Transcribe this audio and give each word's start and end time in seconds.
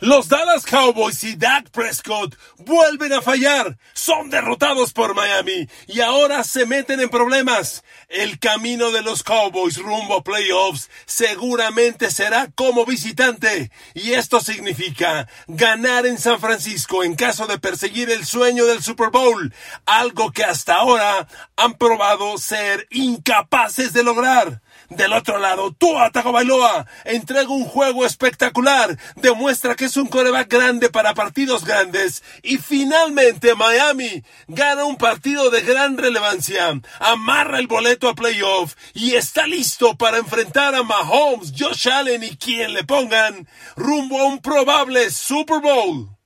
Los 0.00 0.28
Dallas 0.28 0.64
Cowboys 0.64 1.22
y 1.24 1.36
Dak 1.36 1.68
Prescott 1.68 2.34
vuelven 2.56 3.12
a 3.12 3.20
fallar. 3.20 3.76
Son 3.92 4.30
derrotados 4.30 4.94
por 4.94 5.14
Miami 5.14 5.68
y 5.88 6.00
ahora 6.00 6.42
se 6.42 6.64
meten 6.64 7.00
en 7.00 7.10
problemas. 7.10 7.84
El 8.08 8.38
camino 8.38 8.92
de 8.92 9.02
los 9.02 9.22
Cowboys 9.22 9.76
rumbo 9.76 10.24
playoffs 10.24 10.88
seguramente 11.04 12.10
será 12.10 12.50
como 12.54 12.86
visitante. 12.86 13.70
Y 13.92 14.12
esto 14.12 14.40
significa 14.40 15.28
ganar 15.48 16.06
en 16.06 16.16
San 16.16 16.40
Francisco 16.40 17.04
en 17.04 17.14
caso 17.14 17.46
de 17.46 17.58
perseguir 17.58 18.08
el 18.08 18.24
sueño 18.24 18.64
del 18.64 18.82
Super 18.82 19.10
Bowl. 19.10 19.52
Algo 19.84 20.32
que 20.32 20.44
hasta 20.44 20.76
ahora 20.76 21.28
han 21.56 21.74
probado 21.74 22.38
ser 22.38 22.86
incapaces 22.88 23.92
de 23.92 24.02
lograr. 24.02 24.62
Del 24.90 25.12
otro 25.12 25.38
lado, 25.38 25.72
Tua 25.72 26.10
Tagovailoa 26.10 26.84
entrega 27.04 27.50
un 27.50 27.64
juego 27.64 28.04
espectacular, 28.04 28.98
demuestra 29.14 29.76
que 29.76 29.84
es 29.84 29.96
un 29.96 30.08
coreback 30.08 30.50
grande 30.50 30.90
para 30.90 31.14
partidos 31.14 31.64
grandes. 31.64 32.24
Y 32.42 32.58
finalmente 32.58 33.54
Miami 33.54 34.24
gana 34.48 34.84
un 34.84 34.96
partido 34.96 35.48
de 35.50 35.62
gran 35.62 35.96
relevancia, 35.96 36.80
amarra 36.98 37.60
el 37.60 37.68
boleto 37.68 38.08
a 38.08 38.16
playoff 38.16 38.74
y 38.92 39.14
está 39.14 39.46
listo 39.46 39.96
para 39.96 40.18
enfrentar 40.18 40.74
a 40.74 40.82
Mahomes, 40.82 41.52
Josh 41.56 41.88
Allen 41.88 42.24
y 42.24 42.36
quien 42.36 42.74
le 42.74 42.82
pongan 42.82 43.46
rumbo 43.76 44.20
a 44.20 44.24
un 44.24 44.40
probable 44.40 45.08
Super 45.12 45.60
Bowl. 45.60 46.19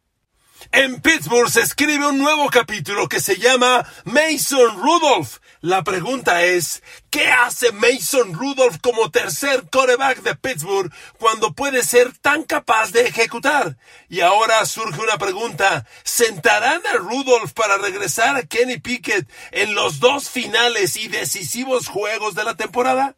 En 0.72 1.00
Pittsburgh 1.00 1.48
se 1.48 1.60
escribe 1.60 2.06
un 2.06 2.18
nuevo 2.18 2.48
capítulo 2.50 3.08
que 3.08 3.20
se 3.20 3.36
llama 3.36 3.86
Mason 4.04 4.80
Rudolph. 4.80 5.38
La 5.60 5.84
pregunta 5.84 6.42
es, 6.42 6.82
¿qué 7.10 7.30
hace 7.30 7.72
Mason 7.72 8.34
Rudolph 8.34 8.78
como 8.82 9.10
tercer 9.10 9.64
coreback 9.70 10.22
de 10.22 10.34
Pittsburgh 10.34 10.92
cuando 11.18 11.52
puede 11.52 11.82
ser 11.82 12.16
tan 12.18 12.44
capaz 12.44 12.92
de 12.92 13.06
ejecutar? 13.06 13.76
Y 14.08 14.20
ahora 14.20 14.64
surge 14.66 15.00
una 15.00 15.18
pregunta, 15.18 15.86
¿sentarán 16.02 16.82
a 16.86 16.94
Rudolph 16.94 17.52
para 17.52 17.78
regresar 17.78 18.36
a 18.36 18.42
Kenny 18.42 18.78
Pickett 18.78 19.28
en 19.52 19.74
los 19.74 20.00
dos 20.00 20.28
finales 20.28 20.96
y 20.96 21.08
decisivos 21.08 21.88
juegos 21.88 22.34
de 22.34 22.44
la 22.44 22.56
temporada? 22.56 23.16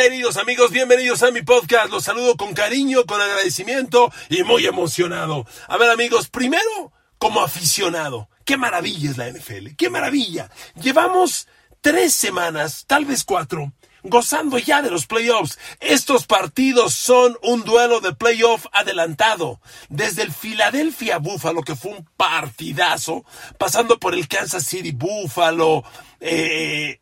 Queridos 0.00 0.36
amigos, 0.36 0.70
bienvenidos 0.70 1.24
a 1.24 1.32
mi 1.32 1.42
podcast. 1.42 1.90
Los 1.90 2.04
saludo 2.04 2.36
con 2.36 2.54
cariño, 2.54 3.04
con 3.04 3.20
agradecimiento 3.20 4.12
y 4.30 4.44
muy 4.44 4.64
emocionado. 4.64 5.44
A 5.66 5.76
ver 5.76 5.90
amigos, 5.90 6.28
primero 6.28 6.92
como 7.18 7.40
aficionado. 7.40 8.28
Qué 8.44 8.56
maravilla 8.56 9.10
es 9.10 9.16
la 9.16 9.28
NFL, 9.28 9.74
qué 9.76 9.90
maravilla. 9.90 10.50
Llevamos 10.80 11.48
tres 11.80 12.14
semanas, 12.14 12.84
tal 12.86 13.06
vez 13.06 13.24
cuatro, 13.24 13.72
gozando 14.04 14.56
ya 14.58 14.82
de 14.82 14.90
los 14.92 15.08
playoffs. 15.08 15.58
Estos 15.80 16.26
partidos 16.26 16.94
son 16.94 17.36
un 17.42 17.64
duelo 17.64 17.98
de 17.98 18.14
playoff 18.14 18.66
adelantado. 18.70 19.60
Desde 19.88 20.22
el 20.22 20.32
Philadelphia 20.32 21.18
Buffalo, 21.18 21.62
que 21.62 21.74
fue 21.74 21.90
un 21.90 22.08
partidazo, 22.16 23.24
pasando 23.58 23.98
por 23.98 24.14
el 24.14 24.28
Kansas 24.28 24.64
City 24.64 24.92
Buffalo, 24.92 25.82
eh, 26.20 27.00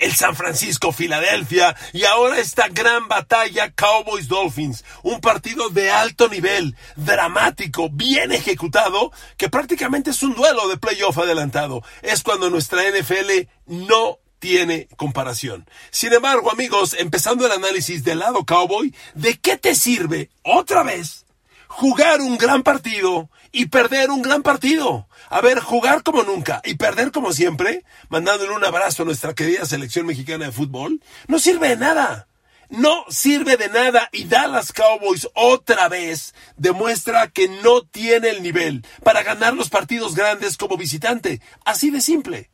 el 0.00 0.14
San 0.14 0.36
Francisco 0.36 0.92
Filadelfia 0.92 1.76
y 1.92 2.04
ahora 2.04 2.38
esta 2.38 2.68
gran 2.68 3.08
batalla 3.08 3.70
Cowboys 3.72 4.28
Dolphins, 4.28 4.84
un 5.02 5.20
partido 5.20 5.68
de 5.68 5.90
alto 5.90 6.28
nivel, 6.28 6.76
dramático, 6.96 7.88
bien 7.90 8.32
ejecutado, 8.32 9.12
que 9.36 9.48
prácticamente 9.48 10.10
es 10.10 10.22
un 10.22 10.34
duelo 10.34 10.68
de 10.68 10.76
playoff 10.76 11.18
adelantado. 11.18 11.82
Es 12.02 12.22
cuando 12.22 12.50
nuestra 12.50 12.82
NFL 12.90 13.48
no 13.66 14.18
tiene 14.38 14.88
comparación. 14.96 15.68
Sin 15.90 16.12
embargo, 16.12 16.50
amigos, 16.50 16.94
empezando 16.98 17.46
el 17.46 17.52
análisis 17.52 18.04
del 18.04 18.20
lado 18.20 18.44
cowboy, 18.44 18.94
¿de 19.14 19.38
qué 19.38 19.56
te 19.56 19.74
sirve 19.74 20.30
otra 20.42 20.82
vez 20.82 21.25
jugar 21.76 22.22
un 22.22 22.38
gran 22.38 22.62
partido 22.62 23.28
y 23.52 23.66
perder 23.66 24.10
un 24.10 24.22
gran 24.22 24.42
partido. 24.42 25.08
A 25.28 25.42
ver, 25.42 25.60
jugar 25.60 26.02
como 26.02 26.22
nunca 26.22 26.62
y 26.64 26.76
perder 26.76 27.12
como 27.12 27.32
siempre, 27.32 27.84
mandándole 28.08 28.52
un 28.52 28.64
abrazo 28.64 29.02
a 29.02 29.06
nuestra 29.06 29.34
querida 29.34 29.66
selección 29.66 30.06
mexicana 30.06 30.46
de 30.46 30.52
fútbol, 30.52 31.02
no 31.28 31.38
sirve 31.38 31.68
de 31.68 31.76
nada. 31.76 32.28
No 32.70 33.04
sirve 33.10 33.56
de 33.56 33.68
nada 33.68 34.08
y 34.10 34.24
Dallas 34.24 34.72
Cowboys 34.72 35.28
otra 35.34 35.88
vez 35.88 36.34
demuestra 36.56 37.28
que 37.28 37.46
no 37.62 37.82
tiene 37.82 38.30
el 38.30 38.42
nivel 38.42 38.84
para 39.04 39.22
ganar 39.22 39.54
los 39.54 39.68
partidos 39.68 40.16
grandes 40.16 40.56
como 40.56 40.76
visitante. 40.76 41.40
Así 41.64 41.90
de 41.90 42.00
simple. 42.00 42.50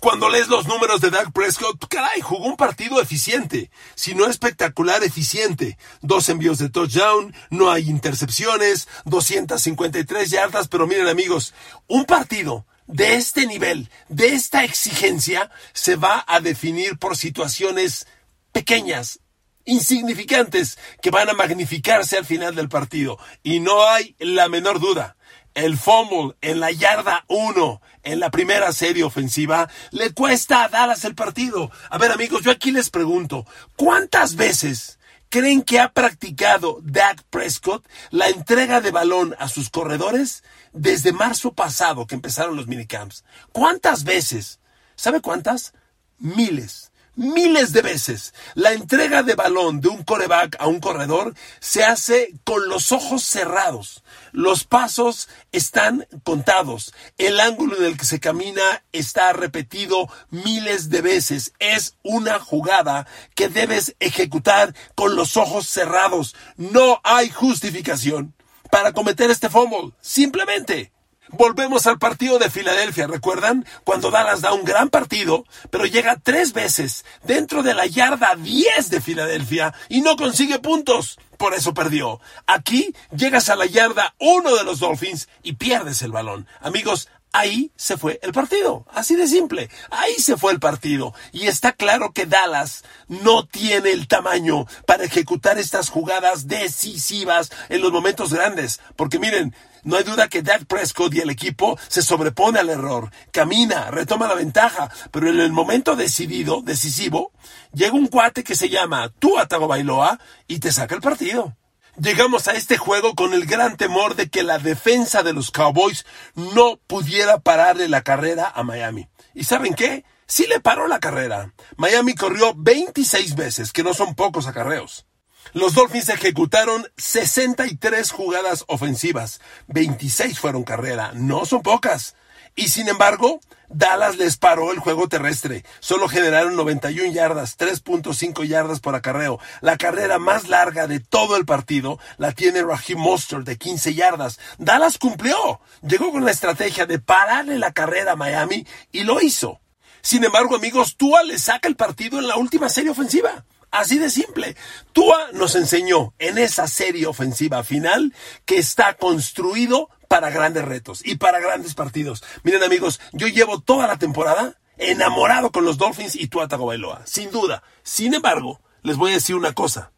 Cuando 0.00 0.28
lees 0.28 0.48
los 0.48 0.66
números 0.66 1.00
de 1.00 1.10
Doug 1.10 1.32
Prescott, 1.32 1.86
caray, 1.88 2.20
jugó 2.20 2.46
un 2.46 2.56
partido 2.56 3.00
eficiente, 3.00 3.70
si 3.94 4.14
no 4.14 4.26
espectacular, 4.26 5.02
eficiente. 5.02 5.78
Dos 6.02 6.28
envíos 6.28 6.58
de 6.58 6.68
touchdown, 6.68 7.34
no 7.50 7.70
hay 7.70 7.88
intercepciones, 7.88 8.88
253 9.04 10.30
yardas, 10.30 10.68
pero 10.68 10.86
miren 10.86 11.08
amigos, 11.08 11.54
un 11.86 12.04
partido 12.04 12.66
de 12.86 13.14
este 13.14 13.46
nivel, 13.46 13.90
de 14.08 14.28
esta 14.28 14.64
exigencia, 14.64 15.50
se 15.72 15.96
va 15.96 16.24
a 16.26 16.40
definir 16.40 16.98
por 16.98 17.16
situaciones 17.16 18.06
pequeñas, 18.52 19.20
insignificantes, 19.64 20.78
que 21.00 21.10
van 21.10 21.30
a 21.30 21.34
magnificarse 21.34 22.18
al 22.18 22.26
final 22.26 22.54
del 22.54 22.68
partido. 22.68 23.18
Y 23.42 23.60
no 23.60 23.86
hay 23.86 24.16
la 24.18 24.48
menor 24.48 24.80
duda 24.80 25.16
el 25.54 25.78
fumble 25.78 26.36
en 26.40 26.60
la 26.60 26.70
yarda 26.70 27.24
1 27.28 27.80
en 28.02 28.20
la 28.20 28.30
primera 28.30 28.72
serie 28.72 29.04
ofensiva 29.04 29.68
le 29.90 30.12
cuesta 30.12 30.64
a 30.64 30.68
Dallas 30.68 31.04
el 31.04 31.14
partido. 31.14 31.70
A 31.90 31.98
ver 31.98 32.12
amigos, 32.12 32.42
yo 32.42 32.50
aquí 32.50 32.70
les 32.70 32.90
pregunto, 32.90 33.46
¿cuántas 33.76 34.36
veces 34.36 34.98
creen 35.28 35.62
que 35.62 35.80
ha 35.80 35.92
practicado 35.92 36.78
Dak 36.82 37.22
Prescott 37.30 37.86
la 38.10 38.28
entrega 38.28 38.80
de 38.80 38.90
balón 38.90 39.34
a 39.38 39.48
sus 39.48 39.70
corredores 39.70 40.44
desde 40.72 41.12
marzo 41.12 41.52
pasado 41.52 42.06
que 42.06 42.14
empezaron 42.14 42.56
los 42.56 42.66
minicamps? 42.66 43.24
¿Cuántas 43.52 44.04
veces? 44.04 44.60
¿Sabe 44.96 45.20
cuántas? 45.20 45.72
Miles 46.18 46.92
miles 47.16 47.72
de 47.72 47.82
veces. 47.82 48.34
La 48.54 48.72
entrega 48.72 49.22
de 49.22 49.34
balón 49.34 49.80
de 49.80 49.88
un 49.88 50.02
coreback 50.02 50.56
a 50.58 50.66
un 50.66 50.80
corredor 50.80 51.34
se 51.60 51.84
hace 51.84 52.34
con 52.44 52.68
los 52.68 52.92
ojos 52.92 53.22
cerrados. 53.22 54.02
Los 54.32 54.64
pasos 54.64 55.28
están 55.52 56.06
contados. 56.22 56.92
El 57.18 57.40
ángulo 57.40 57.76
en 57.76 57.84
el 57.84 57.96
que 57.96 58.04
se 58.04 58.20
camina 58.20 58.82
está 58.92 59.32
repetido 59.32 60.08
miles 60.30 60.90
de 60.90 61.02
veces. 61.02 61.52
Es 61.58 61.96
una 62.02 62.38
jugada 62.38 63.06
que 63.34 63.48
debes 63.48 63.94
ejecutar 64.00 64.74
con 64.94 65.16
los 65.16 65.36
ojos 65.36 65.66
cerrados. 65.68 66.34
No 66.56 67.00
hay 67.04 67.30
justificación 67.30 68.34
para 68.70 68.92
cometer 68.92 69.30
este 69.30 69.48
fumble. 69.48 69.92
Simplemente 70.00 70.92
Volvemos 71.30 71.86
al 71.86 71.98
partido 71.98 72.38
de 72.38 72.50
Filadelfia, 72.50 73.06
¿recuerdan? 73.06 73.66
Cuando 73.84 74.10
Dallas 74.10 74.40
da 74.40 74.52
un 74.52 74.64
gran 74.64 74.90
partido, 74.90 75.44
pero 75.70 75.86
llega 75.86 76.20
tres 76.22 76.52
veces 76.52 77.04
dentro 77.24 77.62
de 77.62 77.74
la 77.74 77.86
yarda 77.86 78.36
10 78.36 78.90
de 78.90 79.00
Filadelfia 79.00 79.74
y 79.88 80.00
no 80.02 80.16
consigue 80.16 80.58
puntos. 80.58 81.18
Por 81.38 81.54
eso 81.54 81.74
perdió. 81.74 82.20
Aquí 82.46 82.94
llegas 83.16 83.48
a 83.48 83.56
la 83.56 83.66
yarda 83.66 84.14
1 84.20 84.54
de 84.54 84.64
los 84.64 84.80
Dolphins 84.80 85.28
y 85.42 85.54
pierdes 85.54 86.02
el 86.02 86.12
balón. 86.12 86.46
Amigos, 86.60 87.08
ahí 87.34 87.72
se 87.76 87.98
fue 87.98 88.20
el 88.22 88.32
partido. 88.32 88.86
Así 88.90 89.16
de 89.16 89.26
simple. 89.26 89.68
Ahí 89.90 90.14
se 90.14 90.36
fue 90.36 90.52
el 90.52 90.60
partido. 90.60 91.12
Y 91.32 91.48
está 91.48 91.72
claro 91.72 92.12
que 92.12 92.26
Dallas 92.26 92.84
no 93.08 93.46
tiene 93.46 93.90
el 93.90 94.06
tamaño 94.06 94.66
para 94.86 95.04
ejecutar 95.04 95.58
estas 95.58 95.90
jugadas 95.90 96.46
decisivas 96.46 97.50
en 97.68 97.82
los 97.82 97.92
momentos 97.92 98.32
grandes. 98.32 98.80
Porque 98.94 99.18
miren, 99.18 99.54
no 99.82 99.96
hay 99.96 100.04
duda 100.04 100.28
que 100.28 100.42
Dak 100.42 100.64
Prescott 100.66 101.12
y 101.14 101.20
el 101.20 101.30
equipo 101.30 101.76
se 101.88 102.02
sobrepone 102.02 102.60
al 102.60 102.70
error, 102.70 103.10
camina, 103.32 103.90
retoma 103.90 104.28
la 104.28 104.34
ventaja, 104.34 104.90
pero 105.10 105.28
en 105.28 105.40
el 105.40 105.52
momento 105.52 105.94
decidido, 105.94 106.62
decisivo, 106.62 107.32
llega 107.74 107.92
un 107.92 108.06
cuate 108.06 108.44
que 108.44 108.54
se 108.54 108.70
llama 108.70 109.12
Tua 109.18 109.46
Tagovailoa 109.46 110.18
y 110.46 110.60
te 110.60 110.72
saca 110.72 110.94
el 110.94 111.02
partido. 111.02 111.54
Llegamos 111.96 112.48
a 112.48 112.54
este 112.54 112.76
juego 112.76 113.14
con 113.14 113.34
el 113.34 113.46
gran 113.46 113.76
temor 113.76 114.16
de 114.16 114.28
que 114.28 114.42
la 114.42 114.58
defensa 114.58 115.22
de 115.22 115.32
los 115.32 115.52
Cowboys 115.52 116.04
no 116.34 116.76
pudiera 116.88 117.38
pararle 117.38 117.88
la 117.88 118.02
carrera 118.02 118.50
a 118.52 118.64
Miami. 118.64 119.08
¿Y 119.32 119.44
saben 119.44 119.74
qué? 119.74 120.04
Sí 120.26 120.46
le 120.48 120.58
paró 120.58 120.88
la 120.88 120.98
carrera. 120.98 121.54
Miami 121.76 122.16
corrió 122.16 122.52
26 122.56 123.36
veces, 123.36 123.72
que 123.72 123.84
no 123.84 123.94
son 123.94 124.16
pocos 124.16 124.48
acarreos. 124.48 125.06
Los 125.52 125.74
Dolphins 125.74 126.08
ejecutaron 126.08 126.84
63 126.96 128.10
jugadas 128.10 128.64
ofensivas, 128.66 129.40
26 129.68 130.36
fueron 130.40 130.64
carrera, 130.64 131.12
no 131.14 131.44
son 131.44 131.62
pocas. 131.62 132.16
Y 132.56 132.68
sin 132.68 132.88
embargo, 132.88 133.38
Dallas 133.74 134.16
les 134.18 134.36
paró 134.36 134.70
el 134.70 134.78
juego 134.78 135.08
terrestre. 135.08 135.64
Solo 135.80 136.08
generaron 136.08 136.54
91 136.54 137.12
yardas, 137.12 137.58
3.5 137.58 138.46
yardas 138.46 138.78
por 138.78 138.94
acarreo. 138.94 139.40
La 139.62 139.76
carrera 139.76 140.20
más 140.20 140.48
larga 140.48 140.86
de 140.86 141.00
todo 141.00 141.36
el 141.36 141.44
partido 141.44 141.98
la 142.16 142.30
tiene 142.30 142.62
Raheem 142.62 142.98
Mostert 142.98 143.44
de 143.44 143.58
15 143.58 143.94
yardas. 143.94 144.38
Dallas 144.58 144.96
cumplió. 144.96 145.60
Llegó 145.82 146.12
con 146.12 146.24
la 146.24 146.30
estrategia 146.30 146.86
de 146.86 147.00
pararle 147.00 147.58
la 147.58 147.72
carrera 147.72 148.12
a 148.12 148.16
Miami 148.16 148.64
y 148.92 149.02
lo 149.02 149.20
hizo. 149.20 149.60
Sin 150.02 150.22
embargo, 150.22 150.54
amigos, 150.54 150.96
Tua 150.96 151.24
le 151.24 151.38
saca 151.38 151.66
el 151.66 151.74
partido 151.74 152.20
en 152.20 152.28
la 152.28 152.36
última 152.36 152.68
serie 152.68 152.90
ofensiva. 152.90 153.44
Así 153.72 153.98
de 153.98 154.08
simple. 154.08 154.54
Tua 154.92 155.32
nos 155.32 155.56
enseñó 155.56 156.14
en 156.20 156.38
esa 156.38 156.68
serie 156.68 157.08
ofensiva 157.08 157.64
final 157.64 158.14
que 158.44 158.58
está 158.58 158.94
construido 158.94 159.88
para 160.14 160.30
grandes 160.30 160.64
retos 160.64 161.00
y 161.04 161.16
para 161.16 161.40
grandes 161.40 161.74
partidos. 161.74 162.22
Miren 162.44 162.62
amigos, 162.62 163.00
yo 163.10 163.26
llevo 163.26 163.60
toda 163.60 163.88
la 163.88 163.96
temporada 163.96 164.54
enamorado 164.78 165.50
con 165.50 165.64
los 165.64 165.76
Dolphins 165.76 166.14
y 166.14 166.28
Tua 166.28 166.46
Tagovailoa, 166.46 167.02
sin 167.04 167.32
duda. 167.32 167.64
Sin 167.82 168.14
embargo, 168.14 168.60
les 168.84 168.96
voy 168.96 169.10
a 169.10 169.14
decir 169.14 169.34
una 169.34 169.54
cosa. 169.54 169.90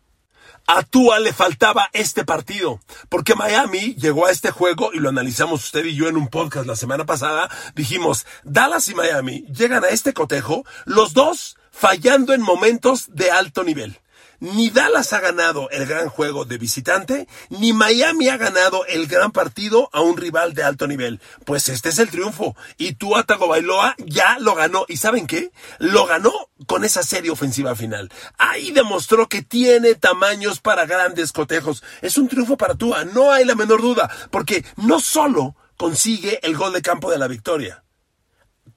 A 0.67 0.83
Tua 0.85 1.19
le 1.19 1.35
faltaba 1.35 1.91
este 1.93 2.25
partido, 2.25 2.81
porque 3.11 3.35
Miami 3.35 3.95
llegó 3.97 4.25
a 4.25 4.31
este 4.31 4.51
juego 4.51 4.91
y 4.95 5.01
lo 5.01 5.11
analizamos 5.11 5.63
usted 5.63 5.85
y 5.85 5.95
yo 5.95 6.09
en 6.09 6.17
un 6.17 6.29
podcast 6.29 6.67
la 6.67 6.77
semana 6.77 7.05
pasada. 7.05 7.51
Dijimos, 7.75 8.25
Dallas 8.43 8.89
y 8.89 8.95
Miami 8.95 9.45
llegan 9.53 9.85
a 9.85 9.89
este 9.89 10.15
cotejo, 10.15 10.65
los 10.87 11.13
dos 11.13 11.59
fallando 11.71 12.33
en 12.33 12.41
momentos 12.41 13.05
de 13.09 13.31
alto 13.31 13.65
nivel. 13.65 14.01
Ni 14.41 14.71
Dallas 14.71 15.13
ha 15.13 15.21
ganado 15.21 15.71
el 15.71 15.87
gran 15.87 16.09
juego 16.09 16.45
de 16.45 16.59
visitante, 16.59 17.27
ni 17.49 17.73
Miami 17.73 18.29
ha 18.29 18.37
ganado 18.37 18.85
el 18.87 19.07
gran 19.07 19.33
partido 19.33 19.89
a 19.93 20.01
un 20.01 20.17
rival 20.17 20.55
de 20.55 20.63
alto 20.63 20.87
nivel. 20.87 21.21
Pues 21.45 21.69
este 21.69 21.89
es 21.89 21.99
el 21.99 22.11
triunfo. 22.11 22.57
Y 22.77 22.95
tú, 22.95 23.15
Bailoa, 23.49 23.95
ya 23.99 24.39
lo 24.39 24.55
ganó. 24.55 24.85
¿Y 24.89 24.97
saben 24.99 25.27
qué? 25.27 25.51
Lo 25.79 26.07
ganó 26.07 26.33
con 26.67 26.85
esa 26.85 27.03
serie 27.03 27.31
ofensiva 27.31 27.75
final. 27.75 28.11
Ahí 28.39 28.71
demostró 28.71 29.29
que 29.29 29.43
tiene 29.43 29.95
tamaños 29.95 30.61
para 30.61 30.87
grandes 30.87 31.33
cotejos. 31.33 31.83
Es 32.03 32.19
un 32.19 32.29
triunfo 32.29 32.57
para 32.57 32.75
Tua, 32.75 33.05
no 33.05 33.33
hay 33.33 33.45
la 33.45 33.55
menor 33.55 33.81
duda, 33.81 34.11
porque 34.31 34.65
no 34.77 35.01
solo 35.01 35.57
consigue 35.77 36.41
el 36.43 36.57
gol 36.57 36.73
de 36.73 36.83
campo 36.83 37.11
de 37.11 37.19
la 37.19 37.29
victoria, 37.29 37.85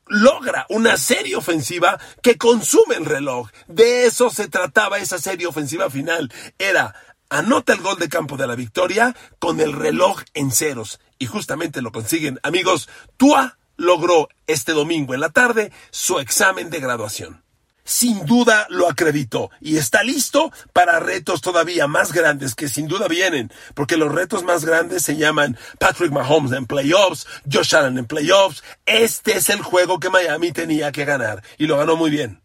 logra 0.09 0.65
una 0.69 0.97
serie 0.97 1.35
ofensiva 1.35 1.99
que 2.21 2.37
consume 2.37 2.95
el 2.95 3.05
reloj. 3.05 3.49
De 3.67 4.05
eso 4.05 4.29
se 4.29 4.49
trataba 4.49 4.97
esa 4.97 5.19
serie 5.19 5.47
ofensiva 5.47 5.89
final. 5.89 6.31
Era 6.57 6.95
anota 7.29 7.73
el 7.73 7.81
gol 7.81 7.97
de 7.99 8.09
campo 8.09 8.35
de 8.35 8.47
la 8.47 8.55
victoria 8.55 9.15
con 9.39 9.61
el 9.61 9.73
reloj 9.73 10.21
en 10.33 10.51
ceros. 10.51 10.99
Y 11.17 11.27
justamente 11.27 11.81
lo 11.81 11.91
consiguen. 11.91 12.39
Amigos, 12.43 12.89
Tua 13.17 13.57
logró 13.77 14.27
este 14.47 14.73
domingo 14.73 15.13
en 15.13 15.21
la 15.21 15.29
tarde 15.29 15.71
su 15.91 16.19
examen 16.19 16.69
de 16.69 16.79
graduación 16.79 17.48
sin 17.89 18.23
duda 18.27 18.67
lo 18.69 18.87
acreditó 18.87 19.49
y 19.59 19.77
está 19.77 20.03
listo 20.03 20.51
para 20.73 20.99
retos 20.99 21.41
todavía 21.41 21.87
más 21.87 22.13
grandes 22.13 22.53
que 22.53 22.67
sin 22.67 22.87
duda 22.87 23.07
vienen, 23.07 23.51
porque 23.73 23.97
los 23.97 24.11
retos 24.11 24.43
más 24.43 24.63
grandes 24.63 25.01
se 25.01 25.17
llaman 25.17 25.57
Patrick 25.79 26.11
Mahomes 26.11 26.51
en 26.51 26.67
playoffs, 26.67 27.25
Josh 27.51 27.75
Allen 27.75 27.97
en 27.97 28.05
playoffs. 28.05 28.63
Este 28.85 29.37
es 29.37 29.49
el 29.49 29.63
juego 29.63 29.99
que 29.99 30.11
Miami 30.11 30.51
tenía 30.51 30.91
que 30.91 31.03
ganar 31.03 31.41
y 31.57 31.65
lo 31.65 31.77
ganó 31.77 31.95
muy 31.95 32.11
bien 32.11 32.41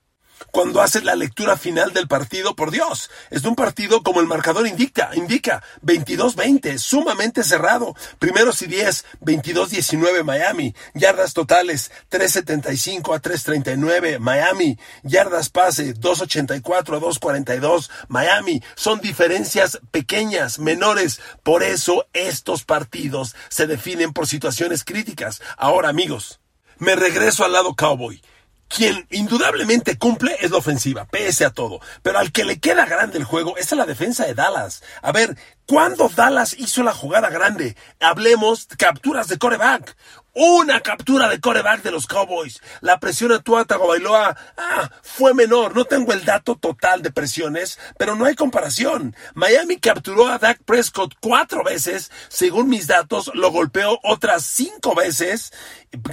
cuando 0.55 0.81
haces 0.83 1.03
la 1.03 1.17
lectura 1.17 1.57
final 1.57 1.93
del 1.93 2.07
partido, 2.07 2.55
por 2.55 2.71
Dios, 2.71 3.11
es 3.31 3.43
un 3.43 3.57
partido 3.57 4.05
como 4.05 4.21
el 4.21 4.29
marcador 4.29 4.69
indica, 4.69 5.11
indica 5.15 5.65
22-20, 5.83 6.79
sumamente 6.79 7.43
cerrado. 7.43 7.97
Primeros 8.21 8.63
y 8.63 8.67
10, 8.69 9.05
22-19 9.21 10.23
Miami, 10.23 10.73
yardas 10.95 11.35
totales 11.35 11.91
375 12.09 13.15
a 13.15 13.19
339 13.19 14.21
Miami, 14.21 14.79
yardas 15.03 15.49
pase 15.51 15.93
284 15.93 16.97
a 16.99 17.01
242 17.01 17.91
Miami. 18.07 18.63
Son 18.77 19.01
diferencias 19.01 19.81
pequeñas, 19.91 20.61
menores, 20.61 21.21
por 21.43 21.65
eso 21.65 22.07
estos 22.13 22.63
partidos 22.63 23.35
se 23.49 23.67
definen 23.67 24.13
por 24.13 24.29
situaciones 24.29 24.85
críticas. 24.85 25.43
Ahora, 25.57 25.89
amigos, 25.89 26.39
me 26.79 26.95
regreso 26.95 27.45
al 27.45 27.55
lado 27.55 27.75
cowboy 27.75 28.23
quien 28.69 29.07
indudablemente 29.11 29.99
cumple 29.99 30.37
es 30.41 30.51
la 30.51 30.59
ofensiva, 30.59 31.05
pese 31.07 31.45
a 31.45 31.51
todo. 31.51 31.81
Pero 32.03 32.19
al 32.19 32.33
que 32.33 32.45
le 32.45 32.59
queda 32.59 32.87
grande 32.87 33.19
el 33.19 33.25
juego 33.25 33.57
es 33.57 33.73
a 33.73 33.77
la 33.77 33.87
defensa 33.87 34.27
de 34.27 34.35
Dallas. 34.35 34.83
A 35.03 35.13
ver, 35.13 35.37
¿cuándo 35.67 36.09
Dallas 36.09 36.55
hizo 36.59 36.83
la 36.83 36.93
jugada 36.93 37.31
grande? 37.31 37.77
Hablemos 38.01 38.67
capturas 38.79 39.29
de 39.29 39.39
coreback. 39.39 39.97
Una 40.37 40.81
captura 40.81 41.29
de 41.29 41.39
coreback 41.39 41.83
de 41.83 41.93
los 41.93 42.09
Cowboys. 42.09 42.61
La 42.81 42.99
presión 42.99 43.31
a 43.31 43.39
Tua 43.39 43.65
Tagovailoa 43.65 44.37
ah, 44.57 44.91
fue 45.01 45.33
menor. 45.33 45.77
No 45.77 45.85
tengo 45.85 46.13
el 46.13 46.25
dato 46.25 46.57
total 46.57 47.03
de 47.03 47.13
presiones, 47.13 47.79
pero 47.97 48.17
no 48.17 48.25
hay 48.25 48.35
comparación. 48.35 49.15
Miami 49.35 49.77
capturó 49.77 50.27
a 50.27 50.39
Dak 50.39 50.65
Prescott 50.65 51.15
cuatro 51.21 51.63
veces. 51.63 52.11
Según 52.27 52.69
mis 52.69 52.89
datos, 52.89 53.31
lo 53.35 53.53
golpeó 53.53 54.01
otras 54.03 54.43
cinco 54.45 54.97
veces, 54.97 55.53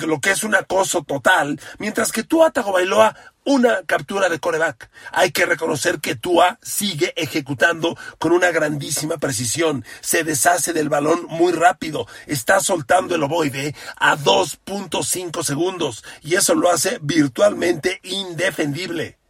lo 0.06 0.22
que 0.22 0.30
es 0.30 0.44
un 0.44 0.54
acoso 0.54 1.02
total. 1.02 1.60
Mientras 1.80 2.12
que 2.12 2.24
Tua 2.24 2.52
Tagovailoa 2.52 3.16
una 3.44 3.84
captura 3.84 4.30
de 4.30 4.40
coreback. 4.40 4.90
Hay 5.12 5.32
que 5.32 5.46
reconocer 5.46 6.00
que 6.00 6.16
Tua 6.16 6.60
sigue 6.62 7.14
ejecutando 7.16 7.98
con 8.20 8.32
una 8.32 8.52
grandísima 8.52 9.18
precisión. 9.18 9.86
Se 10.02 10.24
deshace 10.24 10.74
del 10.74 10.90
balón 10.90 11.26
muy 11.30 11.54
rápido. 11.54 12.08
Está 12.28 12.60
soltando 12.60 13.16
el 13.16 13.24
ovoide 13.24 13.76
a 13.98 14.18
2.5 14.18 15.44
segundos 15.44 16.04
y 16.22 16.36
eso 16.36 16.56
lo 16.56 16.70
hace 16.70 17.00
virtualmente 17.02 18.00
indefendible. 18.04 19.21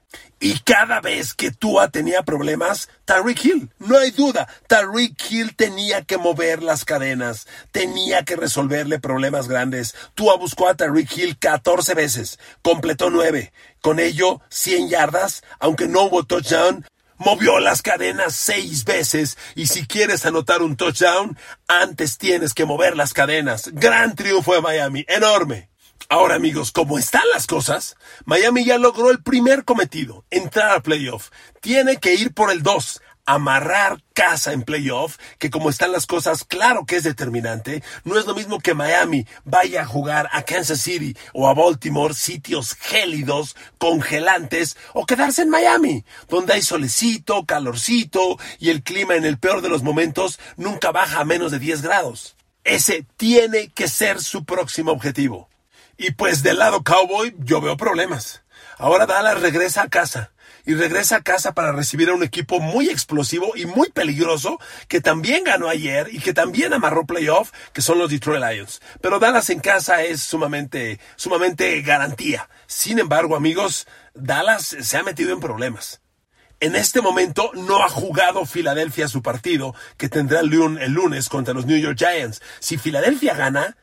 Y 0.44 0.58
cada 0.62 1.02
vez 1.02 1.36
que 1.36 1.52
Tua 1.52 1.92
tenía 1.92 2.24
problemas, 2.24 2.90
Tariq 3.06 3.46
Hill, 3.46 3.70
no 3.78 4.00
hay 4.00 4.10
duda, 4.10 4.48
Tariq 4.68 5.16
Hill 5.30 5.56
tenía 5.56 6.02
que 6.04 6.18
mover 6.18 6.64
las 6.64 6.84
cadenas, 6.84 7.46
tenía 7.72 8.26
que 8.26 8.36
resolverle 8.36 9.00
problemas 9.00 9.48
grandes. 9.48 9.94
Tua 10.16 10.38
buscó 10.38 10.68
a 10.68 10.74
Tariq 10.74 11.16
Hill 11.16 11.38
14 11.38 11.94
veces, 11.94 12.40
completó 12.64 13.12
9. 13.12 13.54
Con 13.82 14.00
ello, 14.00 14.42
100 14.50 14.90
yardas, 14.90 15.44
aunque 15.60 15.88
no 15.88 16.06
hubo 16.06 16.24
touchdown, 16.24 16.88
movió 17.18 17.60
las 17.60 17.84
cadenas 17.84 18.36
seis 18.36 18.84
veces 18.84 19.38
y 19.54 19.68
si 19.68 19.86
quieres 19.86 20.26
anotar 20.26 20.64
un 20.64 20.76
touchdown, 20.76 21.38
antes 21.68 22.18
tienes 22.18 22.56
que 22.56 22.66
mover 22.66 22.98
las 22.98 23.14
cadenas. 23.14 23.70
Gran 23.74 24.16
triunfo 24.16 24.56
de 24.56 24.62
Miami, 24.62 25.06
enorme. 25.08 25.71
Ahora 26.12 26.36
amigos, 26.36 26.74
como 26.74 27.00
están 27.00 27.24
las 27.34 27.48
cosas, 27.48 27.96
Miami 28.26 28.66
ya 28.66 28.78
logró 28.78 29.12
el 29.12 29.24
primer 29.24 29.64
cometido, 29.64 30.26
entrar 30.30 30.72
a 30.72 30.82
playoff. 30.82 31.30
Tiene 31.62 32.02
que 32.02 32.16
ir 32.16 32.34
por 32.34 32.52
el 32.52 32.64
2, 32.64 33.02
amarrar 33.26 34.04
casa 34.14 34.52
en 34.52 34.64
playoff, 34.64 35.16
que 35.40 35.50
como 35.50 35.70
están 35.70 35.94
las 35.94 36.08
cosas, 36.08 36.44
claro 36.44 36.86
que 36.86 36.98
es 36.98 37.04
determinante. 37.04 37.82
No 38.04 38.20
es 38.20 38.26
lo 38.26 38.36
mismo 38.36 38.60
que 38.60 38.74
Miami 38.74 39.26
vaya 39.46 39.84
a 39.84 39.86
jugar 39.86 40.28
a 40.34 40.44
Kansas 40.44 40.82
City 40.82 41.16
o 41.32 41.48
a 41.48 41.54
Baltimore, 41.54 42.14
sitios 42.14 42.74
gélidos, 42.74 43.56
congelantes, 43.78 44.76
o 44.94 45.06
quedarse 45.06 45.44
en 45.44 45.50
Miami, 45.50 46.04
donde 46.28 46.56
hay 46.56 46.62
solecito, 46.62 47.46
calorcito 47.46 48.38
y 48.60 48.70
el 48.70 48.84
clima 48.84 49.16
en 49.16 49.24
el 49.24 49.40
peor 49.40 49.62
de 49.62 49.70
los 49.70 49.82
momentos 49.82 50.42
nunca 50.58 50.92
baja 50.92 51.22
a 51.22 51.26
menos 51.26 51.54
de 51.54 51.60
10 51.60 51.84
grados. 51.84 52.36
Ese 52.66 53.06
tiene 53.16 53.70
que 53.70 53.88
ser 53.88 54.22
su 54.22 54.44
próximo 54.44 54.92
objetivo. 54.92 55.48
Y 56.04 56.10
pues 56.14 56.42
del 56.42 56.58
lado 56.58 56.84
cowboy 56.84 57.36
yo 57.38 57.62
veo 57.62 57.78
problemas. 57.78 58.42
Ahora 58.80 59.06
Dallas 59.06 59.40
regresa 59.40 59.84
a 59.84 59.88
casa 59.88 60.32
y 60.66 60.74
regresa 60.74 61.18
a 61.18 61.22
casa 61.22 61.54
para 61.54 61.74
recibir 61.74 62.10
a 62.10 62.16
un 62.16 62.24
equipo 62.24 62.60
muy 62.60 62.90
explosivo 62.90 63.52
y 63.56 63.68
muy 63.68 63.92
peligroso 63.92 64.60
que 64.88 65.00
también 65.00 65.44
ganó 65.44 65.70
ayer 65.70 66.10
y 66.12 66.18
que 66.18 66.34
también 66.34 66.74
amarró 66.74 67.06
playoff, 67.06 67.52
que 67.72 67.84
son 67.84 68.00
los 68.00 68.10
Detroit 68.10 68.42
Lions. 68.42 68.82
Pero 69.00 69.20
Dallas 69.20 69.52
en 69.52 69.60
casa 69.60 70.02
es 70.02 70.24
sumamente, 70.24 71.00
sumamente 71.18 71.80
garantía. 71.84 72.50
Sin 72.66 72.98
embargo, 72.98 73.36
amigos, 73.36 73.86
Dallas 74.16 74.76
se 74.80 74.98
ha 74.98 75.04
metido 75.04 75.32
en 75.34 75.40
problemas. 75.40 76.02
En 76.60 76.76
este 76.76 77.02
momento 77.02 77.52
no 77.54 77.84
ha 77.84 77.90
jugado 77.90 78.48
Filadelfia 78.48 79.08
su 79.08 79.22
partido 79.22 79.76
que 79.98 80.10
tendrá 80.10 80.40
el 80.40 80.48
lunes 80.48 81.30
contra 81.30 81.54
los 81.54 81.68
New 81.68 81.78
York 81.78 82.00
Giants. 82.00 82.42
Si 82.60 82.80
Filadelfia 82.80 83.36
gana, 83.36 83.78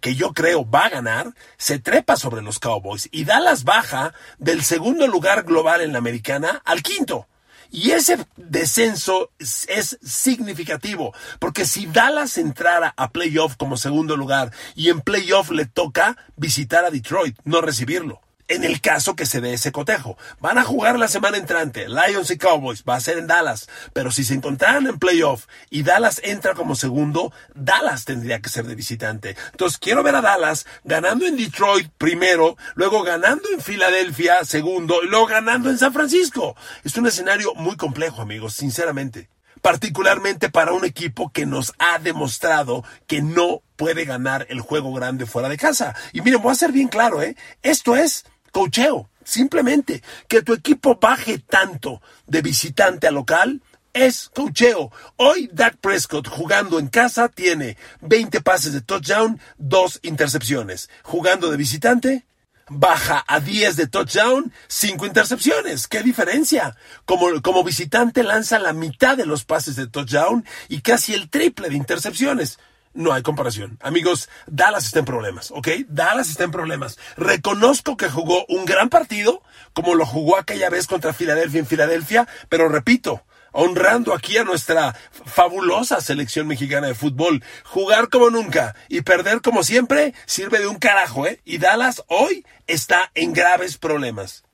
que, 0.00 0.14
yo 0.14 0.32
creo 0.32 0.68
va 0.68 0.86
a 0.86 0.90
ganar, 0.90 1.34
se 1.56 1.78
trepa 1.78 2.16
sobre 2.16 2.42
los 2.42 2.58
Cowboys 2.58 3.08
y 3.12 3.24
Dallas 3.24 3.64
baja 3.64 4.12
del 4.38 4.62
segundo 4.62 5.06
lugar 5.06 5.44
global 5.44 5.80
en 5.80 5.92
la 5.92 5.98
americana 5.98 6.62
al 6.64 6.82
quinto. 6.82 7.26
Y 7.70 7.92
ese 7.92 8.18
descenso 8.36 9.30
es, 9.38 9.66
es, 9.70 9.98
significativo, 10.02 11.14
porque 11.38 11.64
si 11.64 11.86
Dallas 11.86 12.36
entrara 12.36 12.92
a 12.98 13.10
playoff 13.10 13.56
como 13.56 13.78
segundo 13.78 14.14
lugar 14.16 14.52
y 14.74 14.90
en 14.90 15.00
playoff 15.00 15.50
le 15.50 15.64
toca 15.64 16.18
visitar 16.36 16.84
a 16.84 16.90
Detroit, 16.90 17.38
no 17.44 17.62
recibirlo 17.62 18.20
en 18.48 18.64
el 18.64 18.80
caso 18.80 19.16
que 19.16 19.26
se 19.26 19.40
dé 19.40 19.54
ese 19.54 19.72
cotejo. 19.72 20.16
Van 20.40 20.58
a 20.58 20.64
jugar 20.64 20.98
la 20.98 21.08
semana 21.08 21.36
entrante, 21.36 21.88
Lions 21.88 22.30
y 22.30 22.38
Cowboys, 22.38 22.84
va 22.88 22.96
a 22.96 23.00
ser 23.00 23.18
en 23.18 23.26
Dallas, 23.26 23.68
pero 23.92 24.10
si 24.10 24.24
se 24.24 24.34
encontraran 24.34 24.86
en 24.86 24.98
playoff 24.98 25.46
y 25.70 25.82
Dallas 25.82 26.20
entra 26.24 26.54
como 26.54 26.74
segundo, 26.74 27.32
Dallas 27.54 28.04
tendría 28.04 28.40
que 28.40 28.50
ser 28.50 28.66
de 28.66 28.74
visitante. 28.74 29.36
Entonces 29.52 29.78
quiero 29.78 30.02
ver 30.02 30.16
a 30.16 30.22
Dallas 30.22 30.66
ganando 30.84 31.26
en 31.26 31.36
Detroit 31.36 31.90
primero, 31.98 32.56
luego 32.74 33.02
ganando 33.02 33.48
en 33.52 33.60
Filadelfia 33.60 34.44
segundo 34.44 35.02
y 35.02 35.08
luego 35.08 35.26
ganando 35.26 35.70
en 35.70 35.78
San 35.78 35.92
Francisco. 35.92 36.56
Es 36.84 36.96
un 36.96 37.06
escenario 37.06 37.54
muy 37.54 37.76
complejo, 37.76 38.22
amigos, 38.22 38.54
sinceramente 38.54 39.28
particularmente 39.62 40.50
para 40.50 40.72
un 40.72 40.84
equipo 40.84 41.30
que 41.30 41.46
nos 41.46 41.72
ha 41.78 41.98
demostrado 41.98 42.84
que 43.06 43.22
no 43.22 43.62
puede 43.76 44.04
ganar 44.04 44.46
el 44.50 44.60
juego 44.60 44.92
grande 44.92 45.24
fuera 45.24 45.48
de 45.48 45.56
casa. 45.56 45.94
Y 46.12 46.20
miren, 46.20 46.42
voy 46.42 46.52
a 46.52 46.56
ser 46.56 46.72
bien 46.72 46.88
claro, 46.88 47.22
¿eh? 47.22 47.36
Esto 47.62 47.96
es 47.96 48.24
cocheo. 48.52 49.10
Simplemente 49.24 50.02
que 50.28 50.42
tu 50.42 50.52
equipo 50.52 50.98
baje 51.00 51.38
tanto 51.38 52.00
de 52.26 52.42
visitante 52.42 53.06
a 53.06 53.10
local 53.10 53.62
es 53.92 54.30
cocheo. 54.34 54.90
Hoy 55.16 55.50
Dak 55.52 55.76
Prescott 55.76 56.28
jugando 56.28 56.78
en 56.78 56.88
casa 56.88 57.28
tiene 57.28 57.76
20 58.00 58.40
pases 58.40 58.72
de 58.72 58.80
touchdown, 58.80 59.40
2 59.58 60.00
intercepciones. 60.02 60.88
Jugando 61.02 61.50
de 61.50 61.56
visitante, 61.56 62.26
baja 62.68 63.24
a 63.26 63.40
10 63.40 63.76
de 63.76 63.86
touchdown, 63.86 64.52
5 64.68 65.06
intercepciones. 65.06 65.88
¿Qué 65.88 66.02
diferencia? 66.02 66.76
Como, 67.04 67.42
como 67.42 67.64
visitante 67.64 68.22
lanza 68.22 68.58
la 68.58 68.72
mitad 68.72 69.16
de 69.16 69.26
los 69.26 69.44
pases 69.44 69.76
de 69.76 69.86
touchdown 69.86 70.44
y 70.68 70.80
casi 70.80 71.14
el 71.14 71.28
triple 71.28 71.68
de 71.68 71.76
intercepciones. 71.76 72.58
No 72.94 73.12
hay 73.12 73.22
comparación. 73.22 73.78
Amigos, 73.82 74.28
Dallas 74.46 74.86
está 74.86 74.98
en 74.98 75.04
problemas, 75.04 75.50
¿ok? 75.50 75.68
Dallas 75.88 76.28
está 76.28 76.44
en 76.44 76.50
problemas. 76.50 76.98
Reconozco 77.16 77.96
que 77.96 78.10
jugó 78.10 78.44
un 78.48 78.64
gran 78.64 78.90
partido, 78.90 79.42
como 79.72 79.94
lo 79.94 80.04
jugó 80.04 80.36
aquella 80.36 80.68
vez 80.68 80.86
contra 80.86 81.12
Filadelfia 81.12 81.60
en 81.60 81.66
Filadelfia, 81.66 82.28
pero 82.48 82.68
repito, 82.68 83.24
honrando 83.52 84.12
aquí 84.14 84.36
a 84.38 84.44
nuestra 84.44 84.94
fabulosa 85.24 86.00
selección 86.00 86.46
mexicana 86.46 86.88
de 86.88 86.94
fútbol. 86.94 87.42
Jugar 87.64 88.08
como 88.08 88.30
nunca 88.30 88.74
y 88.88 89.02
perder 89.02 89.40
como 89.40 89.62
siempre 89.62 90.14
sirve 90.26 90.58
de 90.58 90.66
un 90.66 90.76
carajo, 90.76 91.26
¿eh? 91.26 91.40
Y 91.44 91.58
Dallas 91.58 92.02
hoy 92.08 92.44
está 92.66 93.10
en 93.14 93.32
graves 93.32 93.78
problemas. 93.78 94.44